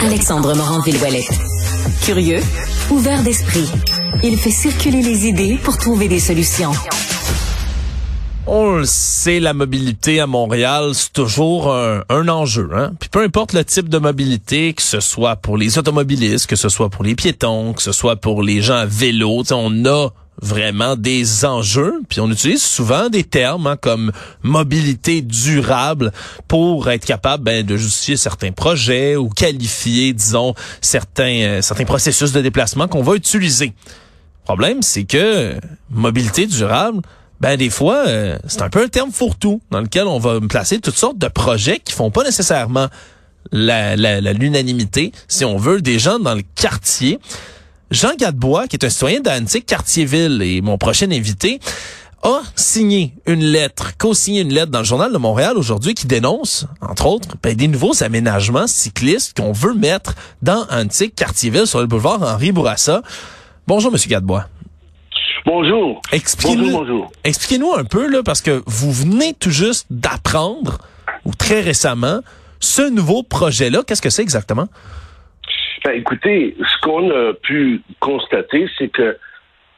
[0.00, 1.38] Alexandre Morin-Villouellette.
[2.02, 2.40] Curieux,
[2.90, 3.68] ouvert d'esprit,
[4.24, 6.72] il fait circuler les idées pour trouver des solutions.
[8.46, 12.70] On le sait, la mobilité à Montréal, c'est toujours un, enjeu.
[12.74, 12.92] Hein?
[12.98, 16.70] Puis peu importe le type de mobilité, que ce soit pour les automobilistes, que ce
[16.70, 20.08] soit pour les piétons, que ce soit pour les gens à vélo, on a
[20.40, 24.12] vraiment des enjeux, puis on utilise souvent des termes hein, comme
[24.42, 26.12] mobilité durable
[26.48, 32.32] pour être capable ben, de justifier certains projets ou qualifier, disons, certains euh, certains processus
[32.32, 33.66] de déplacement qu'on va utiliser.
[33.66, 35.54] Le problème, c'est que
[35.90, 37.02] mobilité durable,
[37.40, 40.80] ben des fois, euh, c'est un peu un terme fourre-tout dans lequel on va placer
[40.80, 42.88] toutes sortes de projets qui font pas nécessairement
[43.50, 47.18] l'unanimité, la, si on veut, des gens dans le quartier.
[47.92, 51.60] Jean Gadebois, qui est un citoyen d'Antique Quartier-Ville et mon prochain invité,
[52.22, 56.66] a signé une lettre, co-signé une lettre dans le journal de Montréal aujourd'hui qui dénonce,
[56.80, 61.86] entre autres, ben, des nouveaux aménagements cyclistes qu'on veut mettre dans Antique Quartier-Ville sur le
[61.86, 63.02] boulevard Henri Bourassa.
[63.66, 64.46] Bonjour, Monsieur Gadebois.
[65.44, 66.00] Bonjour.
[66.12, 70.78] Expliquez-nous, bonjour, Expliquez-nous un peu, là, parce que vous venez tout juste d'apprendre,
[71.24, 72.20] ou très récemment,
[72.58, 73.82] ce nouveau projet-là.
[73.86, 74.68] Qu'est-ce que c'est exactement?
[75.84, 79.18] Ben, écoutez, ce qu'on a pu constater, c'est que,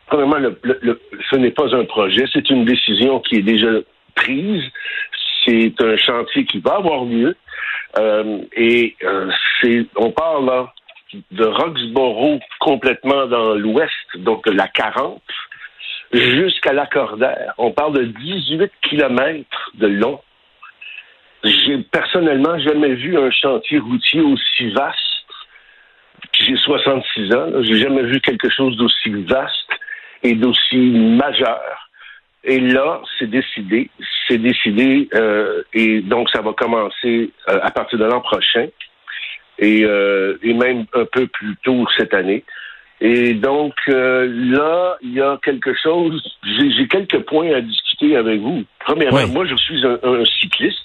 [0.06, 3.80] premièrement, le, ce n'est pas un projet, c'est une décision qui est déjà
[4.14, 4.62] prise.
[5.46, 7.34] C'est un chantier qui va avoir lieu.
[7.98, 10.72] Euh, et euh, c'est, on parle là
[11.30, 15.22] de Roxborough complètement dans l'ouest, donc la 40,
[16.12, 17.54] jusqu'à Lacordaire.
[17.56, 20.20] On parle de 18 kilomètres de long.
[21.44, 24.98] J'ai personnellement jamais vu un chantier routier aussi vaste
[26.32, 29.70] j'ai 66 ans, j'ai jamais vu quelque chose d'aussi vaste
[30.22, 31.90] et d'aussi majeur.
[32.44, 33.90] Et là, c'est décidé,
[34.28, 38.68] c'est décidé, euh, et donc ça va commencer euh, à partir de l'an prochain,
[39.58, 42.44] et, euh, et même un peu plus tôt cette année.
[43.00, 46.22] Et donc là, il y a quelque chose.
[46.44, 48.64] J'ai quelques points à discuter avec vous.
[48.78, 50.78] Premièrement, moi, je suis un, un cycliste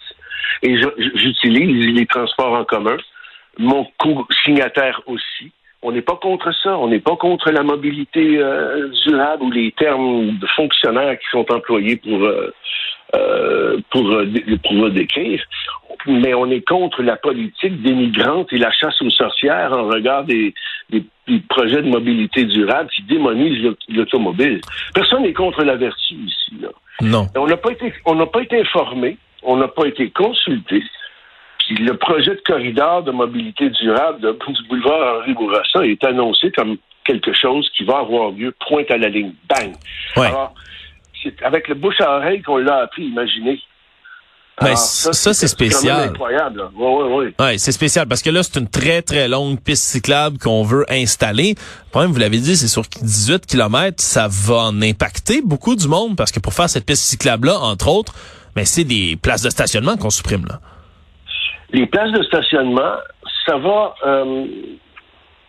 [0.64, 0.76] et
[1.16, 2.98] j'utilise les transports en commun
[3.58, 5.52] mon co-signataire aussi.
[5.82, 6.78] On n'est pas contre ça.
[6.78, 11.46] On n'est pas contre la mobilité euh, durable ou les termes de fonctionnaires qui sont
[11.52, 12.54] employés pour euh,
[13.16, 14.04] euh, pour,
[14.64, 15.42] pour décrire.
[16.06, 20.54] Mais on est contre la politique dénigrante et la chasse aux sorcières en regard des,
[20.90, 21.04] des,
[21.50, 24.62] projets de mobilité durable qui démonisent l'automobile.
[24.94, 26.52] Personne n'est contre la vertu ici.
[26.62, 26.70] Là.
[27.02, 27.28] Non.
[27.36, 30.84] On n'a pas été on n'a pas été informé, on n'a pas été consulté
[31.76, 36.78] le projet de corridor de mobilité durable de, du boulevard Henri Bourassa est annoncé comme
[37.06, 39.74] quelque chose qui va avoir lieu, pointe à la ligne, bang.
[40.16, 40.54] Alors,
[41.24, 43.60] c'est avec le bouche à oreille qu'on l'a appris, imaginez.
[44.62, 46.10] Ben, ça, c'est spécial.
[46.10, 46.70] incroyable.
[46.76, 47.46] Oui, oui, oui.
[47.46, 50.86] Ouais, c'est spécial parce que là, c'est une très, très longue piste cyclable qu'on veut
[50.90, 51.56] installer.
[51.56, 55.88] Le problème, vous l'avez dit, c'est sur 18 km, ça va en impacter beaucoup du
[55.88, 58.14] monde parce que pour faire cette piste cyclable-là, entre autres,
[58.56, 60.60] ben, c'est des places de stationnement qu'on supprime, là.
[61.72, 62.96] Les places de stationnement,
[63.46, 63.94] ça va.
[64.06, 64.46] Euh,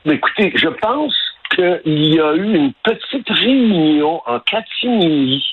[0.05, 1.15] écoutez, je pense
[1.55, 5.45] qu'il y a eu une petite réunion en catimini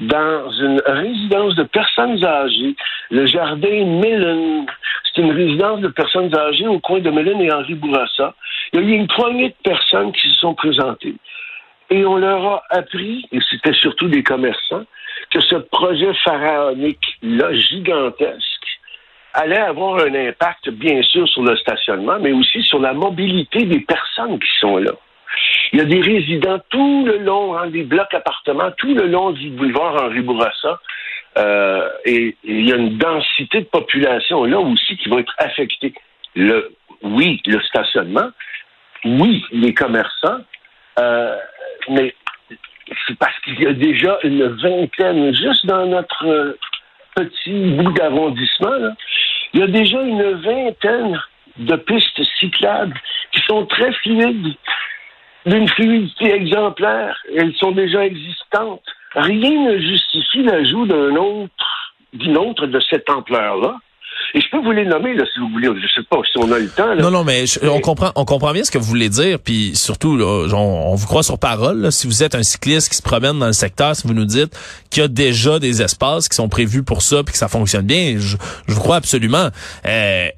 [0.00, 2.74] dans une résidence de personnes âgées,
[3.10, 4.66] le jardin Mellon.
[5.04, 8.34] C'est une résidence de personnes âgées au coin de Mellon et Henri Bourassa.
[8.72, 11.14] Il y a eu une poignée de personnes qui se sont présentées.
[11.90, 14.84] Et on leur a appris, et c'était surtout des commerçants,
[15.30, 18.47] que ce projet pharaonique-là, gigantesque,
[19.38, 23.80] allait avoir un impact, bien sûr, sur le stationnement, mais aussi sur la mobilité des
[23.80, 24.92] personnes qui sont là.
[25.72, 29.30] Il y a des résidents tout le long, hein, des blocs appartements, tout le long
[29.30, 30.80] du boulevard Henri Bourassa.
[31.36, 35.94] Euh, et, il y a une densité de population là aussi qui va être affectée.
[36.34, 38.30] Le, oui, le stationnement,
[39.04, 40.40] oui, les commerçants,
[40.98, 41.36] euh,
[41.90, 42.14] mais
[43.06, 46.56] c'est parce qu'il y a déjà une vingtaine, juste dans notre
[47.14, 48.94] petit bout d'arrondissement,
[49.52, 51.20] il y a déjà une vingtaine
[51.58, 52.98] de pistes cyclables
[53.32, 54.54] qui sont très fluides,
[55.46, 57.16] d'une fluidité exemplaire.
[57.36, 58.84] Elles sont déjà existantes.
[59.14, 63.76] Rien ne justifie l'ajout d'un autre, d'une autre de cette ampleur-là.
[64.34, 65.68] Et je peux vous les nommer, là, si vous voulez.
[65.68, 66.94] Je sais pas si on a le temps.
[66.96, 69.38] Non, non, mais on comprend, on comprend bien ce que vous voulez dire.
[69.38, 71.90] Puis surtout, là, on, vous croit sur parole.
[71.90, 74.54] Si vous êtes un cycliste qui se promène dans le secteur, si vous nous dites
[74.90, 77.86] qu'il y a déjà des espaces qui sont prévus pour ça, puis que ça fonctionne
[77.86, 78.36] bien, je,
[78.66, 79.48] vous crois absolument.
[79.86, 80.28] Euh,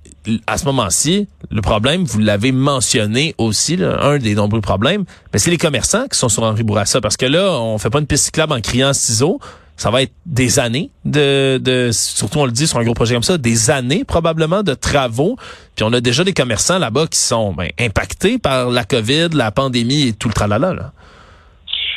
[0.47, 5.51] à ce moment-ci, le problème, vous l'avez mentionné aussi, un des nombreux problèmes, mais c'est
[5.51, 7.01] les commerçants qui sont sur Henri Bourassa.
[7.01, 9.41] Parce que là, on fait pas une piste cyclable en criant ciseaux
[9.81, 13.15] ça va être des années de, de, surtout on le dit sur un gros projet
[13.15, 15.37] comme ça, des années probablement de travaux.
[15.75, 19.50] Puis on a déjà des commerçants là-bas qui sont ben, impactés par la COVID, la
[19.50, 20.75] pandémie et tout le tralala.
[20.75, 20.93] Là.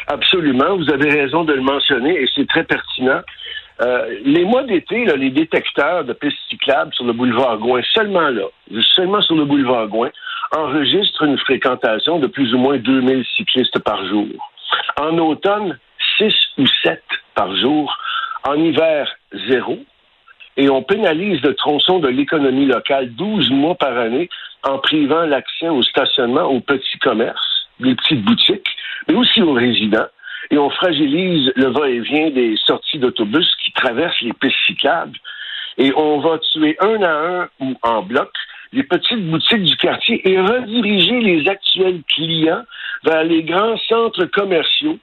[0.08, 3.20] Absolument, vous avez raison de le mentionner et c'est très pertinent.
[3.82, 8.46] Euh, les mois d'été, les détecteurs de pistes cyclables sur le boulevard Gouin, seulement là,
[8.96, 10.10] seulement sur le boulevard Gouin,
[10.56, 14.28] enregistrent une fréquentation de plus ou moins 2000 cyclistes par jour.
[14.96, 15.78] En automne,
[16.18, 17.04] 6 ou 7
[17.36, 17.98] par jour.
[18.46, 19.10] En hiver,
[19.48, 19.78] zéro.
[20.58, 24.30] Et on pénalise le tronçon de l'économie locale 12 mois par année
[24.64, 28.70] en privant l'accès au stationnement aux petits commerces, les petites boutiques,
[29.08, 30.08] mais aussi aux résidents.
[30.52, 34.54] Et on fragilise le va-et-vient des sorties d'autobus qui traversent les pistes.
[35.78, 38.30] Et on va tuer un à un ou en bloc
[38.74, 42.64] les petites boutiques du quartier et rediriger les actuels clients
[43.04, 44.98] vers les grands centres commerciaux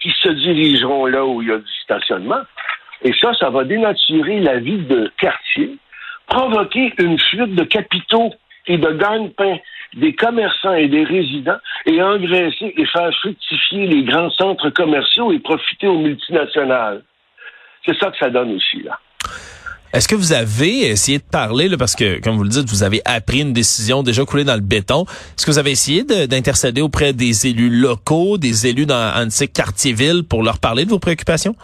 [0.00, 2.42] qui se dirigeront là où il y a du stationnement.
[3.02, 5.76] Et ça, ça va dénaturer la vie de quartier,
[6.26, 8.32] provoquer une fuite de capitaux
[8.66, 9.58] et de gagne-pain
[9.94, 15.38] des commerçants et des résidents et engraisser et faire fructifier les grands centres commerciaux et
[15.38, 17.02] profiter aux multinationales.
[17.84, 18.98] C'est ça que ça donne aussi, là.
[19.96, 22.82] Est-ce que vous avez essayé de parler, là, parce que, comme vous le dites, vous
[22.82, 25.04] avez appris une décision déjà coulée dans le béton.
[25.04, 29.46] Est-ce que vous avez essayé d'intercéder auprès des élus locaux, des élus dans un de
[29.46, 31.56] quartiers-villes pour leur parler de vos préoccupations?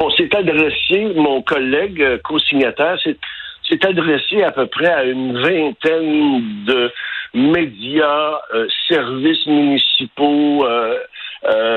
[0.00, 6.64] On s'est adressé, mon collègue euh, co-signataire s'est adressé à peu près à une vingtaine
[6.64, 6.90] de
[7.34, 10.96] médias, euh, services municipaux, euh,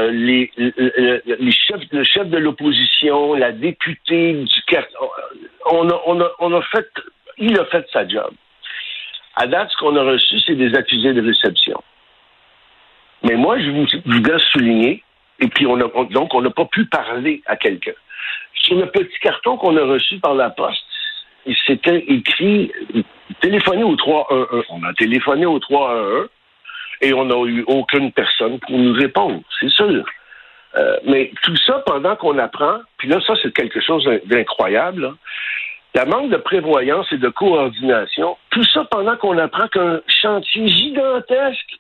[0.10, 4.78] les, les, chefs, le chef de l'opposition, la députée du
[5.72, 6.88] on a, on, a, on fait,
[7.38, 8.32] il a fait sa job.
[9.36, 11.82] À date, ce qu'on a reçu, c'est des accusés de réception.
[13.24, 15.04] Mais moi, je vous, voudrais souligner,
[15.40, 17.94] et puis on a, donc on n'a pas pu parler à quelqu'un.
[18.54, 20.84] Sur le petit carton qu'on a reçu par la poste,
[21.46, 22.72] il s'était écrit
[23.40, 24.66] téléphoner au 311.
[24.70, 26.30] On a téléphoné au 311
[27.02, 30.06] et on n'a eu aucune personne pour nous répondre, c'est sûr.
[30.78, 35.16] Euh, mais tout ça pendant qu'on apprend, puis là, ça, c'est quelque chose d'incroyable.
[35.96, 41.72] La manque de prévoyance et de coordination, tout ça pendant qu'on apprend qu'un chantier gigantesque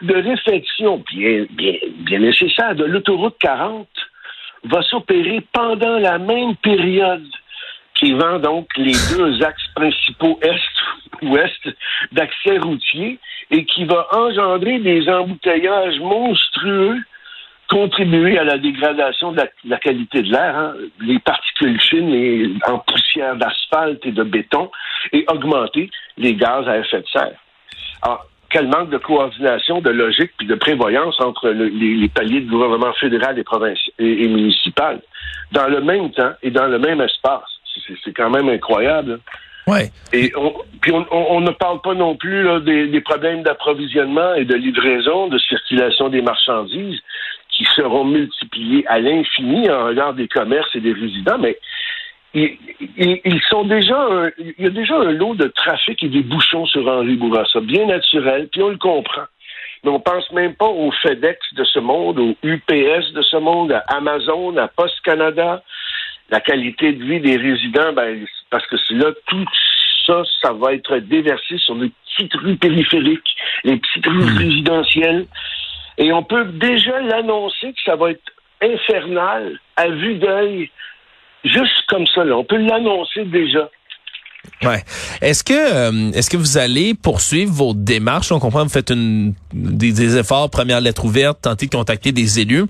[0.00, 3.86] de réflexion, bien, bien, bien nécessaire, de l'autoroute 40,
[4.64, 7.26] va s'opérer pendant la même période
[8.12, 11.68] donc les deux axes principaux est-ouest
[12.12, 13.18] d'accès routier
[13.50, 16.98] et qui va engendrer des embouteillages monstrueux,
[17.68, 22.78] contribuer à la dégradation de la, qualité de l'air, hein, les particules fines et en
[22.78, 24.70] poussière d'asphalte et de béton,
[25.12, 27.38] et augmenter les gaz à effet de serre.
[28.02, 32.92] Alors, quel manque de coordination, de logique puis de prévoyance entre les, paliers de gouvernement
[32.92, 35.00] fédéral et provincial et municipal,
[35.52, 37.53] dans le même temps et dans le même espace
[38.04, 39.20] c'est quand même incroyable.
[39.66, 39.90] Ouais.
[40.12, 45.28] Et on, puis on, ne parle pas non plus des, problèmes d'approvisionnement et de livraison,
[45.28, 47.00] de circulation des marchandises
[47.48, 51.58] qui seront multipliés à l'infini en regard des commerces et des résidents, mais
[52.34, 56.86] ils, sont déjà il y a déjà un lot de trafic et des bouchons sur
[56.86, 59.22] Henri Bourassa, bien naturel, puis on le comprend.
[59.84, 63.72] Mais on pense même pas au FedEx de ce monde, au UPS de ce monde,
[63.72, 65.62] à Amazon, à Post Canada,
[66.30, 69.44] la qualité de vie des résidents, ben, parce que c'est là, tout
[70.06, 74.38] ça, ça va être déversé sur les petites rues périphériques, les petites rues hmm.
[74.38, 75.26] résidentielles.
[75.98, 80.70] Et on peut déjà l'annoncer que ça va être infernal à vue d'œil,
[81.44, 82.24] juste comme ça.
[82.24, 82.36] Là.
[82.36, 83.70] On peut l'annoncer déjà.
[84.62, 84.82] Ouais.
[85.22, 88.30] Est-ce que euh, est-ce que vous allez poursuivre vos démarches?
[88.30, 92.12] On comprend que vous faites une, des, des efforts, première lettre ouverte, tenter de contacter
[92.12, 92.64] des élus.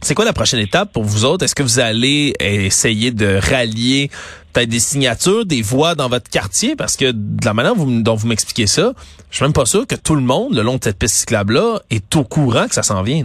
[0.00, 1.44] C'est quoi la prochaine étape pour vous autres?
[1.44, 4.10] Est-ce que vous allez essayer de rallier
[4.54, 6.76] peut-être des signatures, des voix dans votre quartier?
[6.76, 8.92] Parce que de la manière dont vous m'expliquez ça,
[9.30, 11.80] je suis même pas sûr que tout le monde, le long de cette piste cyclable-là,
[11.90, 13.24] est au courant que ça s'en vient.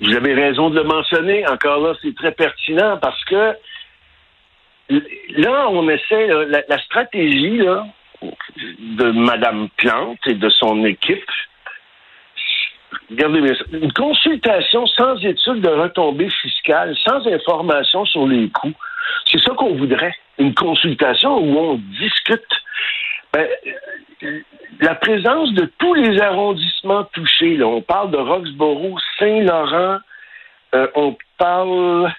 [0.00, 1.46] Vous avez raison de le mentionner.
[1.48, 3.54] Encore là, c'est très pertinent parce que
[5.36, 11.28] là, on essaie, la, la stratégie de Mme Plante et de son équipe,
[13.10, 18.74] regardez bien une consultation sans étude de retombées fiscales, sans information sur les coûts,
[19.26, 20.14] c'est ça qu'on voudrait.
[20.38, 22.42] Une consultation où on discute.
[23.32, 23.46] Ben,
[24.80, 29.98] la présence de tous les arrondissements touchés, on parle de Roxborough, Saint-Laurent,
[30.74, 32.12] euh, on parle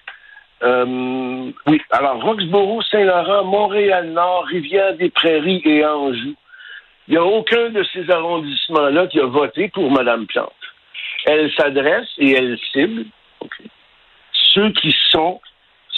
[0.63, 6.35] euh, oui, alors Roxborough, Saint-Laurent, Montréal-Nord, Rivière-des-Prairies et Anjou.
[7.07, 10.53] Il n'y a aucun de ces arrondissements-là qui a voté pour Mme Plante
[11.25, 13.05] elle s'adresse et elle cible
[14.53, 15.39] ceux qui sont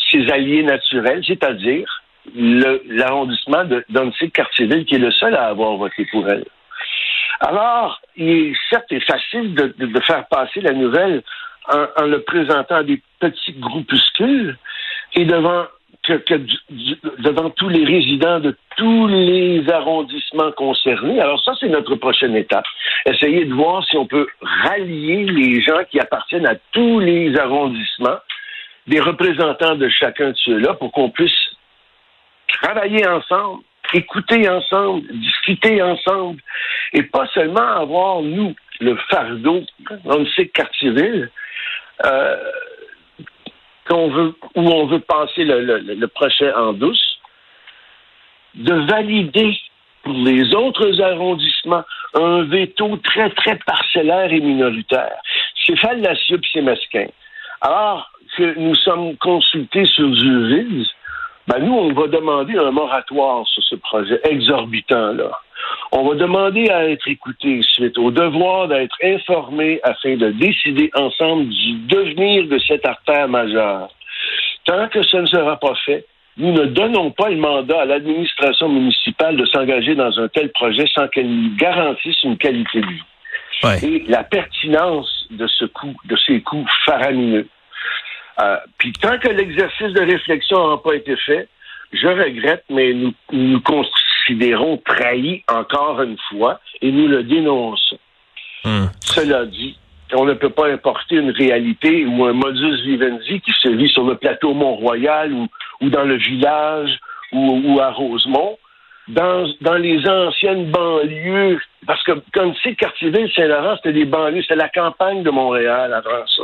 [0.10, 1.88] ses alliés naturels, c'est-à-dire
[2.36, 6.46] l'arrondissement de Danzig-Cartierville, qui est le seul à avoir voté pour elle.
[7.40, 11.24] Alors, il est certes facile de, de, faire passer la nouvelle
[11.68, 14.58] en, en, le présentant à des petits groupuscules
[15.16, 15.66] et devant
[16.04, 16.36] que, que
[17.20, 21.20] devant tous les résidents de tous les arrondissements concernés.
[21.20, 22.66] Alors ça, c'est notre prochaine étape.
[23.06, 28.20] Essayer de voir si on peut rallier les gens qui appartiennent à tous les arrondissements,
[28.88, 31.32] des représentants de chacun de ceux-là, pour qu'on puisse
[32.48, 36.42] travailler ensemble, écouter ensemble, discuter ensemble,
[36.94, 39.62] et pas seulement avoir, nous, le fardeau,
[40.06, 41.30] on sait Cartierville,
[42.06, 42.36] euh,
[43.88, 47.20] qu'on veut, où on veut passer le, le, le en douce,
[48.56, 49.58] de valider
[50.04, 55.18] pour les autres arrondissements un veto très, très parcellaire et minoritaire.
[55.66, 57.08] C'est fallacieux et c'est mesquin.
[57.62, 60.86] Alors que nous sommes consultés sur du vide,
[61.48, 65.32] ben nous, on va demander un moratoire sur ce projet exorbitant-là.
[65.96, 71.48] On va demander à être écouté suite au devoir d'être informé afin de décider ensemble
[71.50, 73.90] du devenir de cette artère majeure.
[74.66, 76.08] Tant que ce ne sera pas fait,
[76.38, 80.86] nous ne donnons pas le mandat à l'administration municipale de s'engager dans un tel projet
[80.96, 83.04] sans qu'elle nous garantisse une qualité de vie.
[83.64, 83.86] Ouais.
[83.86, 87.48] Et la pertinence de ce coup, de ces coups faramineux.
[88.42, 91.48] Euh, puis tant que l'exercice de réflexion n'a pas été fait,
[91.92, 93.60] je regrette, mais nous nous
[94.24, 98.00] considérons trahis encore une fois et nous le dénonçons.
[98.66, 98.90] Hum.
[99.02, 99.78] Cela dit,
[100.14, 104.06] on ne peut pas importer une réalité ou un modus vivendi qui se vit sur
[104.06, 105.48] le plateau Mont-Royal ou,
[105.82, 106.98] ou dans le village
[107.32, 108.58] ou, ou à Rosemont,
[109.08, 114.44] dans, dans les anciennes banlieues, parce que comme tu sais, Quartierville, Saint-Laurent, c'était des banlieues,
[114.44, 116.44] c'était la campagne de Montréal avant ça.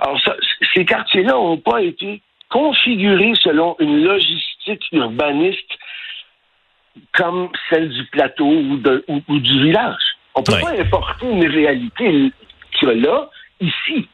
[0.00, 0.36] Alors, ça,
[0.74, 5.78] ces quartiers-là n'ont pas été configurés selon une logistique urbaniste
[7.14, 10.00] comme celle du plateau ou, de, ou, ou du village.
[10.34, 12.32] On ne peut pas importer une réalité
[12.78, 13.30] qu'il y a là,
[13.60, 14.08] ici.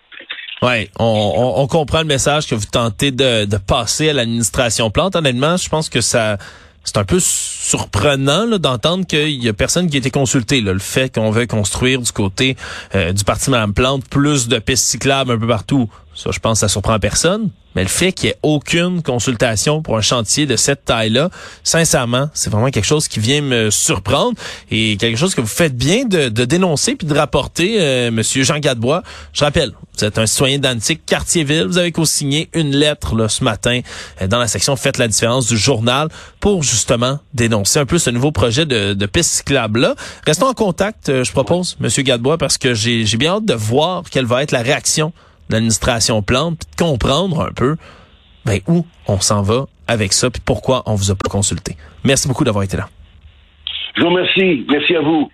[0.63, 4.91] Oui, on, on, on, comprend le message que vous tentez de, de passer à l'administration
[4.91, 5.15] plante.
[5.15, 6.39] Honnêtement, je pense que ça
[6.87, 10.61] c'est un peu surprenant d'entendre qu'il y a personne qui a été consulté.
[10.61, 10.73] Là.
[10.73, 12.57] Le fait qu'on veut construire du côté
[12.95, 16.59] euh, du parti Mme Plante plus de pistes cyclables un peu partout, ça, je pense,
[16.59, 17.51] que ça surprend personne.
[17.77, 21.29] Mais le fait qu'il n'y ait aucune consultation pour un chantier de cette taille-là,
[21.63, 24.33] sincèrement, c'est vraiment quelque chose qui vient me surprendre
[24.71, 28.61] et quelque chose que vous faites bien de, dénoncer puis de rapporter, euh, Monsieur Jean
[28.61, 29.03] Gadebois.
[29.35, 31.67] Je rappelle, vous êtes un citoyen d'Antique, Quartier-Ville.
[31.67, 33.81] Vous avez co-signé une lettre ce matin
[34.23, 36.09] euh, dans la section Faites la différence du journal
[36.41, 39.97] pour justement dénoncer un peu ce nouveau projet de, de piste cyclable-là.
[40.27, 44.05] Restons en contact, euh, je propose, Monsieur Gadebois, parce que j'ai bien hâte de voir
[44.11, 45.13] quelle va être la réaction
[45.49, 47.77] l'administration plante, puis de comprendre un peu
[48.45, 51.77] ben, où on s'en va avec ça, puis pourquoi on vous a pas consulté.
[52.05, 52.89] Merci beaucoup d'avoir été là.
[53.97, 54.67] Je vous remercie.
[54.69, 55.31] Merci à vous.